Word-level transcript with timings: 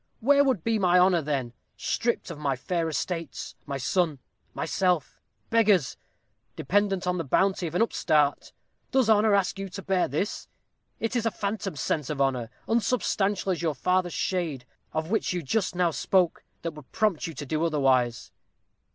Where 0.19 0.43
would 0.43 0.63
be 0.63 0.79
my 0.79 0.97
honor, 0.97 1.21
then, 1.21 1.53
stripped 1.77 2.31
of 2.31 2.39
my 2.39 2.55
fair 2.55 2.89
estates 2.89 3.53
my 3.67 3.77
son 3.77 4.17
myself 4.55 5.21
beggars 5.51 5.95
dependent 6.55 7.05
on 7.05 7.19
the 7.19 7.23
bounty 7.23 7.67
of 7.67 7.75
an 7.75 7.83
upstart? 7.83 8.51
Does 8.89 9.09
honor 9.11 9.35
ask 9.35 9.59
you 9.59 9.69
to 9.69 9.81
bear 9.83 10.07
this? 10.07 10.47
It 10.99 11.15
is 11.15 11.27
a 11.27 11.29
phantom 11.29 11.75
sense 11.75 12.09
of 12.09 12.19
honor, 12.19 12.49
unsubstantial 12.67 13.51
as 13.51 13.61
your 13.61 13.75
father's 13.75 14.15
shade, 14.15 14.65
of 14.91 15.11
which 15.11 15.33
you 15.33 15.43
just 15.43 15.75
now 15.75 15.91
spoke, 15.91 16.43
that 16.63 16.71
would 16.73 16.91
prompt 16.91 17.27
you 17.27 17.35
to 17.35 17.45
do 17.45 17.63
otherwise." 17.63 18.31